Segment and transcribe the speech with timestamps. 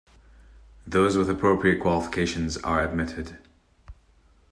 [0.87, 3.37] Those with appropriate qualifications are admitted.